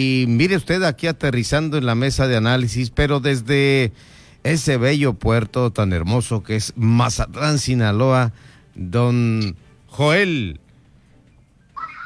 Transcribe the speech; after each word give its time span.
Y 0.00 0.26
mire 0.28 0.54
usted 0.54 0.84
aquí 0.84 1.08
aterrizando 1.08 1.76
en 1.76 1.84
la 1.84 1.96
mesa 1.96 2.28
de 2.28 2.36
análisis, 2.36 2.90
pero 2.90 3.18
desde 3.18 3.90
ese 4.44 4.76
bello 4.76 5.14
puerto 5.14 5.72
tan 5.72 5.92
hermoso 5.92 6.44
que 6.44 6.54
es 6.54 6.72
Mazatlán, 6.76 7.58
Sinaloa, 7.58 8.32
don 8.76 9.56
Joel 9.88 10.60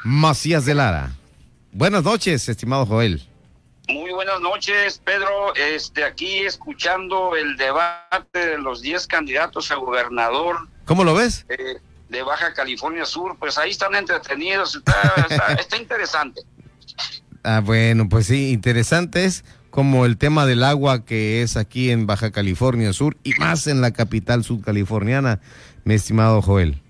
Macías 0.03 0.65
de 0.65 0.73
Lara. 0.73 1.11
Buenas 1.71 2.03
noches, 2.03 2.49
estimado 2.49 2.87
Joel. 2.87 3.21
Muy 3.87 4.11
buenas 4.11 4.41
noches, 4.41 4.99
Pedro. 5.05 5.53
Este, 5.53 6.03
aquí 6.03 6.39
escuchando 6.39 7.35
el 7.35 7.57
debate 7.57 8.39
de 8.39 8.57
los 8.57 8.81
10 8.81 9.05
candidatos 9.05 9.69
a 9.69 9.75
gobernador. 9.75 10.67
¿Cómo 10.85 11.03
lo 11.03 11.13
ves? 11.13 11.45
Eh, 11.47 11.77
de 12.09 12.23
Baja 12.23 12.55
California 12.55 13.05
Sur, 13.05 13.37
pues 13.37 13.59
ahí 13.59 13.69
están 13.69 13.93
entretenidos, 13.93 14.77
está, 14.77 15.53
está 15.59 15.77
interesante. 15.81 16.41
Ah, 17.43 17.59
bueno, 17.59 18.07
pues 18.09 18.27
sí, 18.27 18.51
interesante 18.51 19.25
es 19.25 19.43
como 19.69 20.05
el 20.05 20.17
tema 20.17 20.45
del 20.45 20.63
agua 20.63 21.03
que 21.03 21.41
es 21.41 21.57
aquí 21.57 21.89
en 21.89 22.05
Baja 22.05 22.31
California 22.31 22.93
Sur 22.93 23.17
y 23.23 23.33
más 23.33 23.67
en 23.67 23.81
la 23.81 23.91
capital 23.91 24.43
sudcaliforniana, 24.43 25.41
mi 25.83 25.95
estimado 25.95 26.41
Joel. 26.41 26.81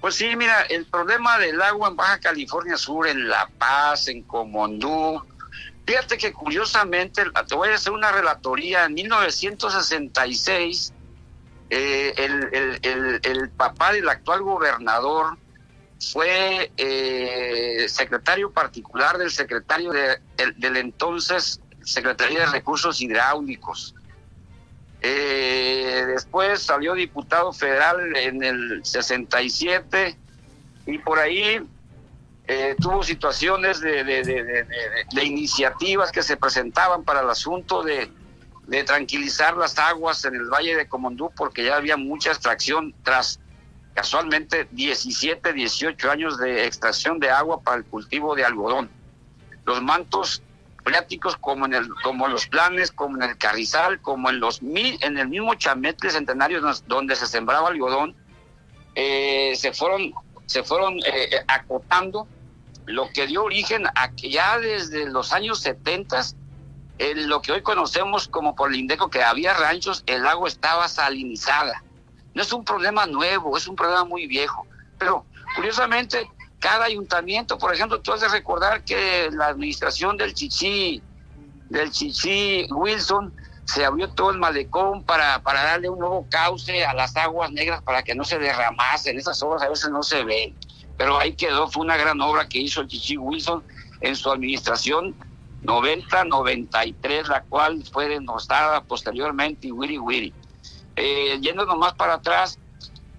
Pues 0.00 0.16
sí, 0.16 0.34
mira, 0.36 0.62
el 0.62 0.84
problema 0.86 1.38
del 1.38 1.62
agua 1.62 1.88
en 1.88 1.96
Baja 1.96 2.18
California 2.18 2.76
Sur, 2.76 3.06
en 3.06 3.28
La 3.28 3.48
Paz, 3.58 4.08
en 4.08 4.22
Comondú, 4.24 5.22
fíjate 5.86 6.18
que 6.18 6.32
curiosamente, 6.32 7.22
te 7.46 7.54
voy 7.54 7.68
a 7.68 7.74
hacer 7.76 7.92
una 7.92 8.10
relatoría, 8.10 8.84
en 8.86 8.94
1966, 8.94 10.92
eh, 11.70 12.12
el, 12.16 12.80
el, 13.22 13.50
papá 13.50 13.92
del 13.92 14.08
actual 14.08 14.42
gobernador 14.42 15.38
fue 16.02 16.72
eh, 16.76 17.86
secretario 17.88 18.50
particular 18.50 19.18
del 19.18 19.30
secretario 19.30 19.92
de, 19.92 20.18
del 20.56 20.76
entonces 20.76 21.60
Secretaría 21.84 22.40
de 22.40 22.46
Recursos 22.46 23.00
Hidráulicos. 23.00 23.94
Eh, 25.00 26.04
después 26.06 26.62
salió 26.62 26.94
diputado 26.94 27.52
federal 27.52 28.16
en 28.16 28.42
el 28.42 28.84
67 28.84 30.16
y 30.86 30.98
por 30.98 31.18
ahí 31.18 31.60
eh, 32.46 32.76
tuvo 32.80 33.02
situaciones 33.02 33.80
de, 33.80 34.04
de, 34.04 35.24
iniciativas 35.24 36.12
que 36.12 36.22
se 36.22 36.36
presentaban 36.36 37.04
para 37.04 37.20
el 37.20 37.30
asunto 37.30 37.82
de, 37.82 38.10
tranquilizar 38.86 39.56
las 39.56 39.78
aguas 39.78 40.24
en 40.24 40.34
el 40.34 40.44
Valle 40.46 40.76
de 40.76 40.88
Comondú 40.88 41.30
porque 41.36 41.64
ya 41.64 41.76
había 41.76 41.96
mucha 41.96 42.30
extracción 42.30 42.94
tras 43.02 43.38
casualmente 43.94 44.68
17, 44.70 45.52
18 45.52 46.10
años 46.10 46.38
de 46.38 46.66
extracción 46.66 47.18
de 47.18 47.30
agua 47.30 47.60
para 47.60 47.78
el 47.78 47.84
cultivo 47.84 48.34
de 48.34 48.44
algodón. 48.44 48.90
Los 49.64 49.82
mantos 49.82 50.42
pláticos 50.82 51.36
como 51.36 51.66
en 51.66 51.74
el 51.74 51.88
como 52.02 52.28
los 52.28 52.46
planes 52.46 52.90
como 52.90 53.16
en 53.16 53.30
el 53.30 53.38
carrizal 53.38 54.00
como 54.00 54.30
en 54.30 54.40
los 54.40 54.60
en 54.62 55.16
el 55.16 55.28
mismo 55.28 55.54
chametle 55.54 56.10
centenario 56.10 56.60
donde 56.86 57.16
se 57.16 57.26
sembraba 57.26 57.68
algodón 57.68 58.14
eh, 58.94 59.54
se 59.56 59.72
fueron 59.72 60.12
se 60.46 60.62
fueron 60.62 60.98
eh, 60.98 61.28
eh, 61.30 61.44
acotando 61.46 62.26
lo 62.86 63.08
que 63.10 63.26
dio 63.26 63.44
origen 63.44 63.86
a 63.94 64.10
que 64.10 64.30
ya 64.30 64.58
desde 64.58 65.08
los 65.08 65.32
años 65.32 65.60
70 65.60 66.20
en 66.98 67.28
lo 67.28 67.40
que 67.40 67.52
hoy 67.52 67.62
conocemos 67.62 68.28
como 68.28 68.54
por 68.54 68.70
el 68.70 68.80
Indeco 68.80 69.08
que 69.08 69.22
había 69.22 69.54
ranchos 69.54 70.02
el 70.06 70.26
agua 70.26 70.48
estaba 70.48 70.88
salinizada 70.88 71.82
no 72.34 72.42
es 72.42 72.52
un 72.52 72.64
problema 72.64 73.06
nuevo 73.06 73.56
es 73.56 73.66
un 73.66 73.76
problema 73.76 74.04
muy 74.04 74.26
viejo 74.26 74.66
pero 74.98 75.24
curiosamente 75.56 76.28
cada 76.62 76.84
ayuntamiento, 76.84 77.58
por 77.58 77.74
ejemplo, 77.74 78.00
tú 78.00 78.12
has 78.12 78.20
de 78.20 78.28
recordar 78.28 78.84
que 78.84 79.28
la 79.32 79.48
administración 79.48 80.16
del 80.16 80.32
Chichi, 80.32 81.02
del 81.68 81.90
Chichi 81.90 82.68
Wilson, 82.70 83.34
se 83.64 83.84
abrió 83.84 84.08
todo 84.10 84.30
el 84.30 84.38
malecón 84.38 85.02
para, 85.02 85.42
para 85.42 85.64
darle 85.64 85.90
un 85.90 85.98
nuevo 85.98 86.24
cauce 86.30 86.84
a 86.84 86.94
las 86.94 87.16
aguas 87.16 87.50
negras 87.50 87.82
para 87.82 88.04
que 88.04 88.14
no 88.14 88.22
se 88.22 88.38
derramasen. 88.38 89.18
Esas 89.18 89.42
obras 89.42 89.62
a 89.62 89.68
veces 89.68 89.90
no 89.90 90.04
se 90.04 90.22
ven, 90.22 90.54
pero 90.96 91.18
ahí 91.18 91.32
quedó, 91.34 91.68
fue 91.68 91.82
una 91.82 91.96
gran 91.96 92.20
obra 92.20 92.48
que 92.48 92.58
hizo 92.58 92.80
el 92.80 92.86
Chichi 92.86 93.16
Wilson 93.16 93.64
en 94.00 94.14
su 94.14 94.30
administración 94.30 95.16
90-93, 95.64 97.26
la 97.26 97.42
cual 97.42 97.82
fue 97.92 98.08
denostada 98.08 98.84
posteriormente 98.84 99.66
y 99.66 99.72
Wiri 99.72 99.98
Wiri. 99.98 100.34
Eh, 100.96 101.38
yéndonos 101.40 101.78
más 101.78 101.94
para 101.94 102.14
atrás, 102.14 102.58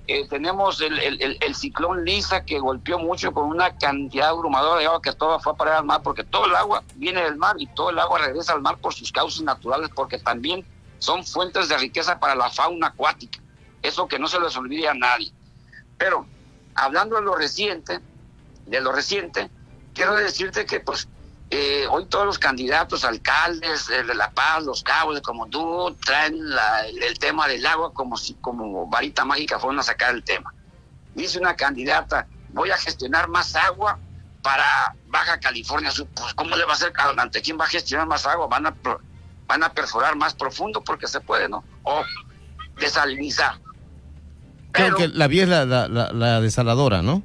eh, 0.06 0.28
tenemos 0.28 0.81
el, 0.81 1.00
el, 1.00 1.56
ciclón 1.56 2.03
Lisa 2.03 2.44
que 2.44 2.59
golpeó 2.59 3.00
mucho 3.00 3.31
con 3.31 3.45
una 3.45 3.78
cantidad 3.78 4.29
abrumadora 4.29 4.81
de 4.81 4.85
agua 4.85 5.01
que 5.01 5.13
todo 5.13 5.39
fue 5.39 5.53
a 5.53 5.56
parar 5.56 5.75
al 5.78 5.85
mar, 5.85 6.01
porque 6.03 6.25
todo 6.25 6.45
el 6.45 6.56
agua 6.56 6.83
viene 6.95 7.23
del 7.23 7.38
mar 7.38 7.56
y 7.57 7.67
todo 7.67 7.89
el 7.89 8.00
agua 8.00 8.19
regresa 8.19 8.51
al 8.51 8.62
mar 8.62 8.78
por 8.79 8.94
sus 8.94 9.13
causas 9.13 9.41
naturales, 9.44 9.89
porque 9.95 10.19
también 10.19 10.66
son 11.00 11.25
fuentes 11.25 11.69
de 11.69 11.78
riqueza 11.78 12.19
para 12.19 12.35
la 12.35 12.50
fauna 12.50 12.88
acuática. 12.88 13.39
Eso 13.81 14.07
que 14.07 14.19
no 14.19 14.28
se 14.28 14.39
les 14.41 14.56
olvide 14.57 14.89
a 14.89 14.94
nadie. 14.94 15.31
Pero 15.97 16.25
hablando 16.75 17.16
de 17.16 17.22
lo 17.22 17.35
reciente, 17.35 18.01
de 18.66 18.81
lo 18.81 18.91
reciente, 18.91 19.50
quiero 19.94 20.16
decirte 20.16 20.66
que 20.66 20.81
pues 20.81 21.07
eh, 21.56 21.86
hoy 21.88 22.06
todos 22.06 22.25
los 22.25 22.40
candidatos, 22.40 23.06
alcaldes 23.06 23.88
de 23.88 24.16
La 24.16 24.31
Paz, 24.31 24.64
Los 24.64 24.81
Cabos, 24.81 25.14
de 25.14 25.22
Comondú, 25.22 25.96
traen 26.03 26.36
el 27.00 27.19
tema 27.19 27.47
del 27.47 27.64
agua 27.64 27.94
como 27.94 28.18
si 28.18 28.34
como 28.34 28.88
varita 28.88 29.24
mágica 29.24 29.59
fueron 29.59 29.80
a 29.80 29.84
sacar 29.84 30.16
el 30.16 30.24
tema. 30.24 30.52
Dice 31.13 31.38
una 31.38 31.56
candidata, 31.56 32.25
voy 32.53 32.72
a 32.72 32.78
gestionar 32.78 33.28
más 33.28 33.56
agua 33.56 34.00
para 34.42 34.96
Baja 35.08 35.40
California 35.40 35.92
Pues, 35.96 36.34
¿cómo 36.34 36.56
le 36.56 36.66
va 36.66 36.72
a 36.72 36.75
hacer 36.75 36.92
ante 37.18 37.44
quién 37.44 37.59
va 37.59 37.66
a 37.66 37.68
gestionar 37.68 38.08
más 38.08 38.25
agua? 38.25 38.47
Van 38.47 38.66
a, 38.66 38.75
van 39.46 39.63
a 39.63 39.72
perforar 39.72 40.16
más 40.16 40.34
profundo 40.34 40.84
porque 40.84 41.06
se 41.06 41.22
puede, 41.22 41.50
¿no? 41.50 41.63
O 41.84 42.02
desalinizar. 42.80 43.59
Creo 44.72 44.96
que 44.96 45.08
la 45.08 45.28
vía 45.28 45.44
es 45.44 45.50
la, 45.50 45.88
la 45.88 46.42
desaladora, 46.42 47.03
¿no? 47.03 47.22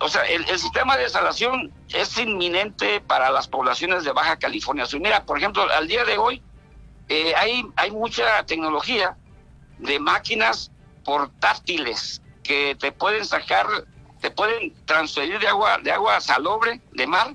O 0.00 0.08
sea, 0.08 0.22
el, 0.22 0.44
sistema 0.58 0.96
de 0.96 1.04
desalación 1.04 1.72
es 1.90 2.18
inminente 2.18 3.00
para 3.00 3.30
las 3.30 3.46
poblaciones 3.46 4.04
de 4.04 4.12
Baja 4.12 4.36
California. 4.36 4.84
Mira, 5.00 5.24
por 5.24 5.38
ejemplo, 5.38 5.64
al 5.70 5.86
día 5.86 6.04
de 6.04 6.18
hoy 6.18 6.42
eh, 7.08 7.32
hay, 7.36 7.64
hay 7.76 7.90
mucha 7.90 8.44
tecnología 8.44 9.16
de 9.78 10.00
máquinas 10.00 10.72
portátiles 11.04 12.22
que 12.42 12.74
te 12.74 12.92
pueden 12.92 13.24
sacar, 13.24 13.66
te 14.20 14.30
pueden 14.30 14.74
transferir 14.84 15.38
de 15.38 15.48
agua, 15.48 15.78
de 15.78 15.92
agua 15.92 16.20
salobre, 16.20 16.80
de 16.92 17.06
mar, 17.06 17.34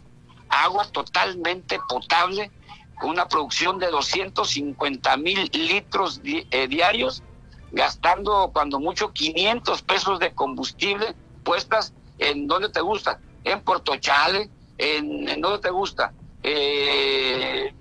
a 0.50 0.64
agua 0.64 0.86
totalmente 0.92 1.80
potable, 1.88 2.52
con 3.00 3.12
una 3.12 3.28
producción 3.28 3.80
de 3.80 3.88
250 3.88 5.18
mil 5.18 5.50
litros 5.54 6.20
eh, 6.26 6.68
diarios, 6.68 7.24
gastando 7.72 8.52
cuando 8.54 8.80
mucho 8.80 9.14
500 9.14 9.82
pesos 9.84 10.20
de 10.20 10.34
combustible 10.34 11.16
puestas 11.44 11.94
¿En 12.20 12.48
dónde 12.48 12.70
te 12.70 12.82
gusta? 12.82 13.20
En 13.44 13.62
Puerto 13.62 13.96
Chale, 13.98 14.50
en, 14.78 15.28
en 15.28 15.42
dónde 15.42 15.60
te 15.60 15.70
gusta? 15.70 16.14
Eh, 16.44 17.74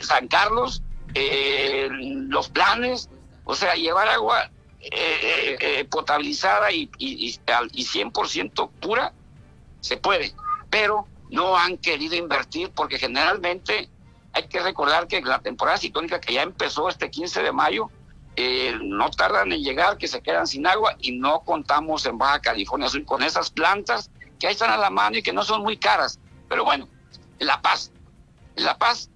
San 0.00 0.28
Carlos, 0.28 0.82
eh, 1.14 1.88
los 1.90 2.48
planes, 2.48 3.08
o 3.44 3.54
sea, 3.54 3.74
llevar 3.74 4.08
agua 4.08 4.50
eh, 4.80 5.86
potabilizada 5.90 6.70
y, 6.72 6.90
y, 6.98 7.28
y, 7.28 7.40
y 7.72 7.84
100% 7.84 8.70
pura, 8.80 9.12
se 9.80 9.96
puede, 9.96 10.34
pero 10.70 11.06
no 11.30 11.56
han 11.56 11.78
querido 11.78 12.14
invertir 12.14 12.70
porque 12.70 12.98
generalmente 12.98 13.88
hay 14.32 14.48
que 14.48 14.60
recordar 14.60 15.06
que 15.06 15.20
la 15.20 15.38
temporada 15.40 15.78
ciclónica 15.78 16.20
que 16.20 16.34
ya 16.34 16.42
empezó 16.42 16.88
este 16.88 17.10
15 17.10 17.42
de 17.42 17.52
mayo, 17.52 17.90
eh, 18.36 18.76
no 18.82 19.10
tardan 19.10 19.52
en 19.52 19.62
llegar, 19.62 19.96
que 19.98 20.08
se 20.08 20.22
quedan 20.22 20.46
sin 20.46 20.66
agua 20.66 20.96
y 20.98 21.12
no 21.12 21.40
contamos 21.40 22.04
en 22.06 22.18
Baja 22.18 22.40
California 22.40 22.88
Sur 22.88 23.04
con 23.04 23.22
esas 23.22 23.50
plantas 23.50 24.10
que 24.38 24.48
ahí 24.48 24.52
están 24.54 24.70
a 24.70 24.76
la 24.76 24.90
mano 24.90 25.18
y 25.18 25.22
que 25.22 25.32
no 25.32 25.44
son 25.44 25.62
muy 25.62 25.76
caras. 25.76 26.18
Pero 26.48 26.64
bueno, 26.64 26.88
en 27.38 27.46
La 27.46 27.60
Paz, 27.62 27.92
La 28.56 28.76
Paz 28.76 29.10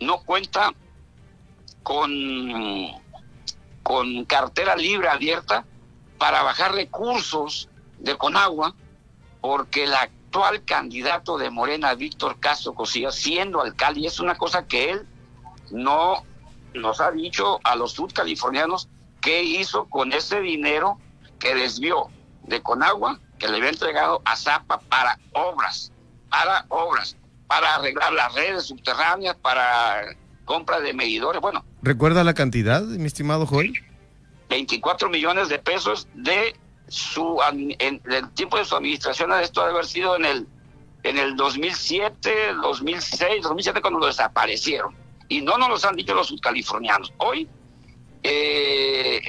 no 0.00 0.22
cuenta 0.22 0.72
con, 1.82 2.92
con 3.82 4.24
cartera 4.24 4.76
libre 4.76 5.08
abierta 5.08 5.64
para 6.18 6.42
bajar 6.42 6.72
recursos 6.72 7.68
de 7.98 8.16
Conagua, 8.16 8.74
porque 9.40 9.84
el 9.84 9.94
actual 9.94 10.64
candidato 10.64 11.38
de 11.38 11.50
Morena, 11.50 11.94
Víctor 11.94 12.38
Castro 12.40 12.74
Cosilla, 12.74 13.12
siendo 13.12 13.60
alcalde, 13.60 14.00
y 14.00 14.06
es 14.06 14.20
una 14.20 14.36
cosa 14.36 14.66
que 14.66 14.90
él 14.90 15.06
no 15.70 16.24
nos 16.74 17.00
ha 17.00 17.10
dicho 17.10 17.60
a 17.64 17.76
los 17.76 17.92
sudcalifornianos 17.92 18.88
qué 19.20 19.42
hizo 19.42 19.86
con 19.86 20.12
ese 20.12 20.40
dinero 20.40 20.98
que 21.38 21.54
desvió 21.54 22.08
de 22.44 22.62
Conagua, 22.62 23.20
que 23.38 23.48
le 23.48 23.56
había 23.56 23.70
entregado 23.70 24.22
a 24.24 24.36
Zapa 24.36 24.80
para 24.80 25.18
obras, 25.32 25.92
para 26.30 26.64
obras, 26.68 27.16
para 27.46 27.76
arreglar 27.76 28.12
las 28.12 28.34
redes 28.34 28.64
subterráneas, 28.64 29.36
para 29.36 30.16
compra 30.44 30.80
de 30.80 30.92
medidores. 30.94 31.40
Bueno. 31.40 31.64
¿Recuerda 31.82 32.24
la 32.24 32.34
cantidad, 32.34 32.82
mi 32.82 33.06
estimado 33.06 33.46
Joel? 33.46 33.72
24 34.48 35.10
millones 35.10 35.48
de 35.48 35.58
pesos 35.58 36.08
de 36.14 36.56
su 36.88 37.38
en 37.50 38.00
el 38.10 38.30
tiempo 38.30 38.56
de 38.56 38.64
su 38.64 38.74
administración, 38.74 39.30
esto 39.34 39.60
debe 39.60 39.74
haber 39.74 39.86
sido 39.86 40.16
en 40.16 40.24
el 40.24 40.46
en 41.04 41.18
el 41.18 41.36
2007, 41.36 42.54
2006, 42.62 43.42
2007 43.42 43.80
cuando 43.80 44.00
lo 44.00 44.06
desaparecieron. 44.06 44.94
Y 45.28 45.42
no 45.42 45.58
nos 45.58 45.82
lo 45.82 45.88
han 45.88 45.96
dicho 45.96 46.14
los 46.14 46.28
subcalifornianos. 46.28 47.12
Hoy 47.18 47.48
eh, 48.22 49.20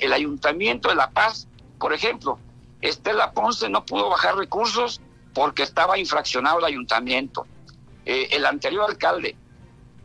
el, 0.00 0.12
ayuntamiento 0.12 0.88
de 0.88 0.94
La 0.94 1.10
Paz, 1.10 1.46
por 1.78 1.92
ejemplo, 1.92 2.38
Estela 2.80 3.32
Ponce 3.32 3.68
no 3.68 3.84
pudo 3.84 4.08
bajar 4.08 4.36
recursos 4.36 5.00
porque 5.34 5.62
estaba 5.62 5.98
infraccionado 5.98 6.58
el 6.58 6.64
ayuntamiento. 6.64 7.46
Eh, 8.06 8.28
el 8.32 8.46
anterior 8.46 8.88
alcalde, 8.88 9.36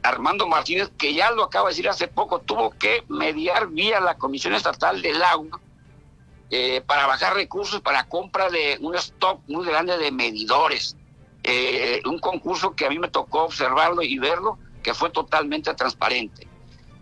Armando 0.04 0.48
Martínez, 0.48 0.92
que 0.98 1.14
ya 1.14 1.32
lo 1.32 1.44
acaba 1.44 1.70
de 1.70 1.72
decir 1.72 1.88
hace 1.88 2.08
poco, 2.08 2.40
tuvo 2.40 2.72
que 2.72 3.04
mediar 3.08 3.68
vía 3.68 4.02
la 4.02 4.18
Comisión 4.18 4.54
Estatal 4.54 5.02
del 5.02 5.22
Agua 5.24 5.62
eh, 6.50 6.82
para 6.86 7.08
bajar 7.08 7.36
recursos 7.36 7.80
para 7.82 8.04
compra 8.10 8.50
de 8.50 8.78
un 8.82 8.96
stock 8.96 9.40
muy 9.48 9.66
grande 9.66 9.98
de 9.98 10.12
medidores. 10.12 10.98
un 12.06 12.20
concurso 12.20 12.76
que 12.76 12.86
a 12.86 12.90
mí 12.90 13.00
me 13.00 13.08
tocó 13.08 13.44
observarlo 13.44 14.02
y 14.02 14.20
verlo, 14.20 14.58
que 14.84 14.94
fue 14.94 15.10
totalmente 15.10 15.74
transparente. 15.74 16.48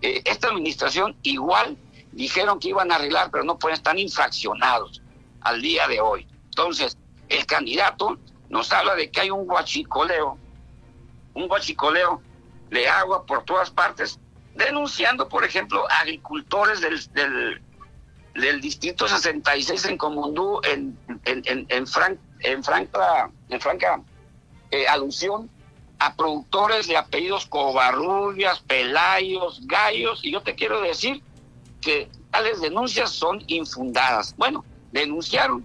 Eh, 0.02 0.22
esta 0.26 0.48
administración 0.48 1.18
igual 1.24 1.78
dijeron 2.12 2.60
que 2.60 2.70
iban 2.70 2.92
a 2.92 2.96
arreglar, 2.96 3.30
pero 3.32 3.44
no 3.44 3.58
pueden 3.58 3.76
estar 3.76 3.98
infraccionados 3.98 5.02
al 5.42 5.62
día 5.62 5.88
de 5.88 6.00
hoy. 6.00 6.28
Entonces, 6.46 6.98
el 7.28 7.46
candidato 7.46 8.20
nos 8.50 8.72
habla 8.72 8.96
de 8.96 9.10
que 9.10 9.22
hay 9.22 9.32
un 9.32 9.46
guachicoleo, 9.46 10.38
un 11.34 11.48
guachicoleo 11.48 12.22
de 12.70 12.88
agua 12.88 13.26
por 13.26 13.44
todas 13.44 13.72
partes, 13.72 14.20
denunciando, 14.56 15.28
por 15.28 15.44
ejemplo, 15.44 15.86
agricultores 15.90 16.82
del, 16.82 17.62
del, 18.34 18.62
distrito 18.62 19.08
66 19.08 19.86
en 19.86 19.98
Comundú, 19.98 20.62
en, 20.64 20.98
en, 21.08 21.42
en, 21.46 21.68
en, 21.70 21.88
en 22.40 22.64
franca, 22.64 23.32
en 23.50 23.62
franca 23.62 24.02
eh, 24.72 24.88
alusión 24.88 25.50
a 26.02 26.16
productores 26.16 26.88
de 26.88 26.98
apellidos 26.98 27.46
Covarrubias, 27.46 28.60
Pelayos, 28.62 29.62
Gallos, 29.68 30.22
y 30.24 30.32
yo 30.32 30.42
te 30.42 30.56
quiero 30.56 30.82
decir 30.82 31.22
que 31.80 32.10
tales 32.32 32.60
denuncias 32.60 33.12
son 33.12 33.44
infundadas. 33.46 34.36
Bueno, 34.36 34.66
denunciaron 34.92 35.64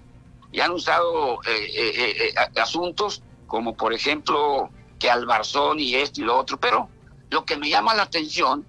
y 0.53 0.61
han 0.61 0.73
usado 0.73 1.43
eh, 1.45 1.71
eh, 1.75 2.35
eh, 2.37 2.61
asuntos 2.61 3.23
como 3.47 3.79
por 3.79 3.95
ejemplo 3.95 4.69
que 4.99 5.11
Albarzón 5.11 5.81
y 5.81 5.95
esto 5.95 6.21
y 6.21 6.25
lo 6.25 6.37
otro, 6.37 6.61
pero 6.61 6.91
lo 7.31 7.47
que 7.47 7.57
me 7.57 7.71
llama 7.71 7.95
la 7.95 8.03
atención 8.03 8.67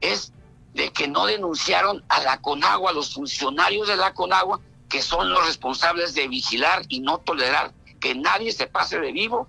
es 0.00 0.32
de 0.72 0.90
que 0.90 1.06
no 1.06 1.26
denunciaron 1.26 2.02
a 2.08 2.22
la 2.22 2.40
Conagua, 2.40 2.90
a 2.90 2.94
los 2.94 3.14
funcionarios 3.14 3.86
de 3.86 3.96
la 3.96 4.14
Conagua, 4.14 4.60
que 4.88 5.00
son 5.00 5.30
los 5.30 5.46
responsables 5.46 6.12
de 6.14 6.26
vigilar 6.26 6.82
y 6.88 6.98
no 6.98 7.18
tolerar 7.18 7.72
que 8.00 8.16
nadie 8.16 8.50
se 8.50 8.66
pase 8.66 8.98
de 8.98 9.12
vivo 9.12 9.46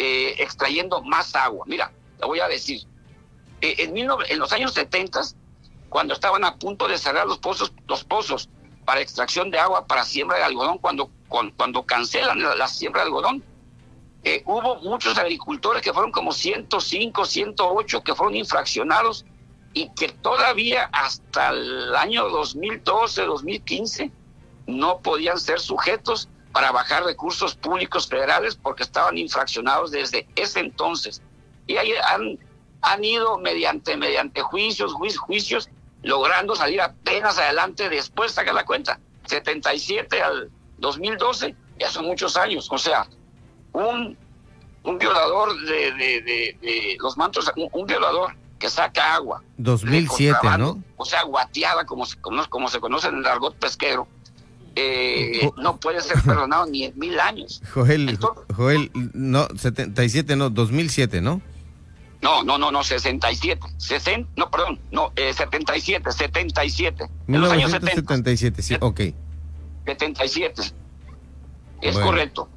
eh, 0.00 0.36
extrayendo 0.38 1.02
más 1.02 1.34
agua. 1.34 1.64
Mira, 1.66 1.90
te 2.20 2.24
voy 2.24 2.38
a 2.38 2.46
decir, 2.46 2.86
eh, 3.60 3.74
en, 3.78 4.38
los 4.38 4.52
años 4.52 4.72
70, 4.72 5.22
cuando 5.88 6.14
estaban 6.14 6.44
a 6.44 6.56
punto 6.56 6.86
de 6.86 6.96
cerrar 6.96 7.26
los 7.26 7.38
pozos, 7.38 7.72
los 7.88 8.04
pozos 8.04 8.48
para 8.84 9.00
extracción 9.00 9.50
de 9.50 9.58
agua 9.58 9.88
para 9.88 10.04
siembra 10.04 10.38
de 10.38 10.44
algodón, 10.44 10.78
cuando, 10.78 11.10
cuando, 11.26 11.82
cancelan 11.84 12.40
la, 12.40 12.68
siembra 12.68 13.00
de 13.00 13.06
algodón, 13.08 13.44
eh, 14.22 14.44
hubo 14.46 14.76
muchos 14.82 15.18
agricultores 15.18 15.82
que 15.82 15.92
fueron 15.92 16.12
como 16.12 16.32
105, 16.32 17.24
108 17.24 18.04
que 18.04 18.14
fueron 18.14 18.36
infraccionados 18.36 19.24
y 19.74 19.92
que 19.94 20.10
todavía 20.10 20.88
hasta 20.92 21.48
el 21.48 21.96
año 21.96 22.28
2012, 22.28 23.24
2015 23.24 24.12
no 24.68 25.00
podían 25.00 25.40
ser 25.40 25.58
sujetos 25.58 26.28
para 26.52 26.72
bajar 26.72 27.04
recursos 27.04 27.54
públicos 27.54 28.08
federales 28.08 28.56
porque 28.56 28.82
estaban 28.82 29.18
infraccionados 29.18 29.90
desde 29.90 30.26
ese 30.36 30.60
entonces. 30.60 31.22
Y 31.66 31.76
ahí 31.76 31.92
han, 32.10 32.38
han 32.82 33.04
ido 33.04 33.38
mediante, 33.38 33.96
mediante 33.96 34.40
juicios, 34.42 34.94
juicios, 35.18 35.68
logrando 36.02 36.56
salir 36.56 36.80
apenas 36.80 37.38
adelante 37.38 37.88
después, 37.88 38.32
saca 38.32 38.52
la 38.52 38.64
cuenta, 38.64 38.98
77 39.26 40.22
al 40.22 40.50
2012, 40.78 41.54
ya 41.78 41.90
son 41.90 42.06
muchos 42.06 42.36
años. 42.36 42.68
O 42.70 42.78
sea, 42.78 43.06
un, 43.72 44.16
un 44.84 44.98
violador 44.98 45.60
de, 45.60 45.92
de, 45.92 46.96
los 47.00 47.16
mantos, 47.16 47.52
un, 47.56 47.86
violador 47.86 48.34
que 48.58 48.70
saca 48.70 49.14
agua. 49.14 49.42
2007, 49.58 50.38
¿no? 50.58 50.82
O 50.96 51.04
sea, 51.04 51.22
guateada, 51.24 51.84
como, 51.84 52.06
como, 52.20 52.44
como 52.48 52.68
se 52.68 52.80
conoce 52.80 53.08
en 53.08 53.18
el 53.18 53.26
argot 53.26 53.54
pesquero 53.56 54.08
eh, 54.80 55.50
no 55.56 55.80
puede 55.80 56.00
ser 56.00 56.22
perdonado 56.22 56.66
ni 56.66 56.84
en 56.84 56.98
mil 56.98 57.18
años. 57.18 57.60
Joel, 57.74 58.16
Joel, 58.54 58.90
no, 58.94 59.48
77, 59.56 60.36
no, 60.36 60.50
2007, 60.50 61.20
¿no? 61.20 61.42
No, 62.20 62.44
no, 62.44 62.58
no, 62.58 62.70
no, 62.70 62.84
67. 62.84 63.60
60, 63.76 64.30
no, 64.36 64.50
perdón, 64.50 64.80
no, 64.92 65.12
eh, 65.16 65.32
77, 65.32 66.12
77. 66.12 67.08
En 67.26 67.40
los 67.40 67.50
años 67.50 67.72
70. 67.72 67.94
77, 67.94 68.62
sí, 68.62 68.76
ok. 68.80 69.00
77. 69.86 70.62
Es 71.80 71.98
correcto. 71.98 72.48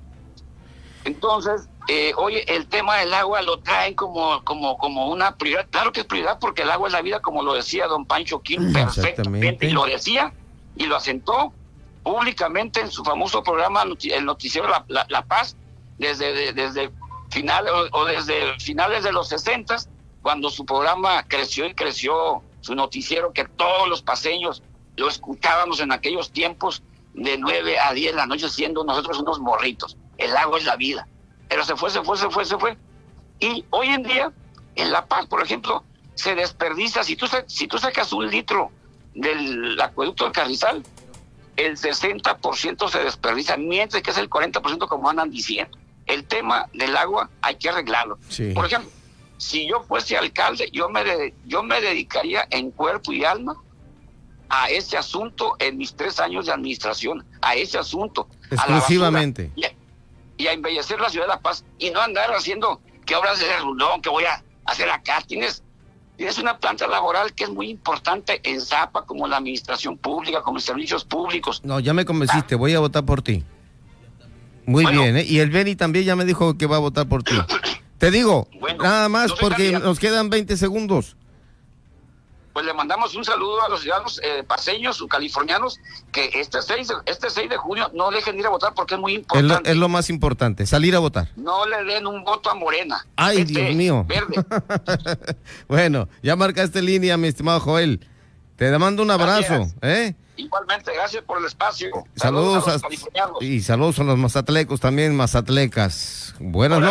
Entonces, 1.04 1.70
eh, 1.88 2.14
oye, 2.18 2.44
el 2.54 2.68
tema 2.68 2.98
del 2.98 3.14
agua 3.16 3.42
lo 3.42 3.60
traen 3.60 3.96
como, 3.96 4.44
como, 4.44 4.78
como 4.78 5.08
una 5.08 5.38
prioridad. 5.38 5.68
Claro 5.72 5.92
que 5.92 6.02
es 6.02 6.06
prioridad 6.06 6.38
porque 6.40 6.62
el 6.62 6.70
agua 6.70 6.88
es 6.88 6.94
la 6.94 7.02
vida, 7.02 7.20
como 7.20 7.42
lo 7.42 7.54
decía 7.54 7.88
don 7.88 8.06
Pancho 8.06 8.42
Quín 8.42 8.72
perfectamente. 8.72 9.68
Y 9.68 9.72
lo 9.72 9.86
decía 9.86 10.34
y 10.76 10.86
lo 10.86 10.96
asentó 10.96 11.54
públicamente 12.04 12.82
en 12.82 12.92
su 12.92 13.04
famoso 13.04 13.44
programa, 13.44 13.84
el 13.84 14.26
noticiero 14.26 14.68
La, 14.88 15.26
Paz, 15.26 15.56
desde, 15.98 16.54
desde 16.54 16.92
finales 17.30 17.72
o, 17.92 18.06
desde 18.06 18.60
finales 18.60 19.04
de 19.04 19.12
los 19.12 19.30
60, 19.30 19.78
cuando 20.22 20.50
su 20.50 20.66
programa 20.66 21.24
creció 21.28 21.66
y 21.66 21.74
creció, 21.74 22.44
su 22.62 22.76
noticiero, 22.76 23.34
que 23.34 23.46
todos 23.46 23.88
los 23.88 24.02
paseños 24.02 24.64
lo 24.96 25.08
escuchábamos 25.08 25.80
en 25.80 25.92
aquellos 25.92 26.32
tiempos 26.32 26.84
de 27.14 27.38
9 27.38 27.80
a 27.80 27.94
10 27.94 28.12
de 28.12 28.18
la 28.18 28.26
noche, 28.26 28.50
siendo 28.50 28.84
nosotros 28.84 29.20
unos 29.20 29.40
morritos. 29.40 29.98
El 30.18 30.36
agua 30.38 30.60
es 30.60 30.66
la 30.66 30.76
vida. 30.76 31.08
Pero 31.50 31.66
se 31.66 31.76
fue, 31.76 31.90
se 31.90 32.02
fue, 32.04 32.18
se 32.18 32.30
fue, 32.30 32.46
se 32.46 32.58
fue. 32.58 32.78
Y 33.40 33.66
hoy 33.72 33.88
en 33.88 34.04
día, 34.04 34.32
en 34.76 34.92
La 34.92 35.06
Paz, 35.06 35.26
por 35.26 35.42
ejemplo, 35.42 35.84
se 36.16 36.36
desperdicia. 36.36 37.04
Si 37.04 37.16
tú, 37.16 37.28
si 37.48 37.68
tú 37.68 37.78
sacas 37.78 38.14
un 38.14 38.30
litro 38.30 38.72
del 39.14 39.80
acueducto 39.82 40.26
del 40.26 40.34
Carrizal, 40.34 40.84
el 41.56 41.78
60% 41.78 42.90
se 42.90 43.00
desperdicia, 43.04 43.58
mientras 43.58 44.02
que 44.02 44.12
es 44.12 44.18
el 44.18 44.30
40% 44.30 44.88
como 44.88 45.10
andan 45.10 45.30
diciendo. 45.30 45.78
El 46.06 46.26
tema 46.26 46.68
del 46.74 46.96
agua 46.98 47.30
hay 47.42 47.56
que 47.56 47.70
arreglarlo. 47.70 48.18
Por 48.54 48.66
ejemplo, 48.66 48.92
si 49.38 49.68
yo 49.68 49.84
fuese 49.84 50.18
alcalde, 50.18 50.70
yo 50.72 50.90
me, 50.90 51.34
yo 51.46 51.64
me 51.64 51.82
dedicaría 51.82 52.48
en 52.50 52.72
cuerpo 52.72 53.12
y 53.12 53.24
alma 53.24 53.56
a 54.50 54.70
ese 54.70 54.98
asunto 54.98 55.56
en 55.60 55.78
mis 55.78 55.96
tres 55.96 56.20
años 56.20 56.46
de 56.46 56.52
administración, 56.52 57.26
a 57.42 57.56
ese 57.56 57.78
asunto. 57.78 58.28
Exclusivamente. 58.50 59.52
y, 59.56 59.66
a, 60.48 60.52
embellecer 60.54 61.00
la 61.00 61.10
ciudad 61.10 61.26
de 61.26 61.34
La 61.34 61.40
Paz 61.40 61.64
y 61.78 61.90
no 61.92 62.02
andar 62.02 62.32
haciendo 62.32 62.82
que 63.06 63.16
obras 63.16 63.40
de 63.40 63.58
rulón, 63.60 64.02
que 64.02 64.10
voy 64.10 64.26
a 64.26 64.44
hacer 64.66 64.90
acá. 64.90 65.22
Tienes 65.26 65.64
es 66.26 66.38
una 66.38 66.58
planta 66.58 66.88
laboral 66.88 67.34
que 67.34 67.46
es 67.46 67.50
muy 67.50 67.70
importante 67.70 68.42
en 68.44 68.62
Zapa, 68.62 69.06
como 69.06 69.28
la 69.28 69.38
administración 69.38 69.98
pública, 69.98 70.42
como 70.42 70.56
los 70.56 70.64
servicios 70.64 71.04
públicos. 71.04 71.62
No, 71.64 71.80
ya 71.80 71.94
me 71.94 72.06
convenciste, 72.06 72.56
voy 72.56 72.74
a 72.74 72.80
votar 72.80 73.06
por 73.06 73.22
ti. 73.22 73.44
Muy 74.66 74.86
bien, 74.86 75.18
¿eh? 75.18 75.26
y 75.28 75.40
el 75.40 75.50
Beni 75.50 75.76
también 75.76 76.06
ya 76.06 76.16
me 76.16 76.24
dijo 76.26 76.58
que 76.58 76.68
va 76.68 76.78
a 76.78 76.80
votar 76.80 77.08
por 77.08 77.24
ti. 77.24 77.36
Te 77.98 78.12
digo, 78.12 78.48
nada 78.80 79.10
más 79.10 79.32
porque 79.40 79.74
nos 79.80 80.00
quedan 80.00 80.30
20 80.30 80.58
segundos 80.58 81.16
pues 82.54 82.66
le 82.66 82.74
mandamos 82.74 83.16
un 83.16 83.24
saludo 83.24 83.62
a 83.64 83.70
los 83.70 83.82
ciudadanos 83.82 84.20
eh, 84.24 84.44
paseños, 84.44 85.04
californianos, 85.10 85.80
que 86.12 86.30
este 86.34 86.62
6, 86.62 86.88
este 87.06 87.30
6 87.30 87.50
de 87.50 87.58
junio 87.58 87.90
no 87.94 88.12
dejen 88.12 88.38
ir 88.40 88.46
a 88.46 88.50
votar 88.50 88.74
porque 88.74 88.96
es 88.96 89.00
muy 89.00 89.16
importante. 89.16 89.72
Es 89.72 89.78
lo, 89.78 89.90
más 89.90 90.10
importante, 90.10 90.66
salir 90.66 90.96
a 90.96 91.00
votar. 91.00 91.30
No 91.36 91.66
le 91.66 91.84
den 91.84 92.08
un 92.08 92.24
voto 92.24 92.50
a 92.50 92.56
Morena. 92.56 93.06
Ay, 93.16 93.42
este, 93.42 93.62
Dios 93.62 93.76
mío. 93.76 94.06
Verde. 94.08 94.44
bueno, 95.68 96.08
ya 96.22 96.36
marcaste 96.36 96.82
línea, 96.82 97.18
mi 97.18 97.28
estimado 97.28 97.60
Joel. 97.60 98.08
Te 98.56 98.78
mando 98.78 99.02
un 99.02 99.10
abrazo. 99.10 99.68
¿eh? 99.82 100.14
Igualmente, 100.38 100.92
gracias 100.94 101.24
por 101.24 101.40
el 101.40 101.46
espacio. 101.46 101.90
Saludos, 102.16 102.68
a, 102.68 102.74
los 102.74 102.82
californianos. 102.82 103.42
Y 103.42 103.62
saludos 103.62 104.00
a 104.00 104.04
los 104.04 104.18
mazatlecos 104.18 104.80
también, 104.80 105.16
mazatlecas. 105.16 106.36
Buenas 106.40 106.80
noches. 106.80 106.90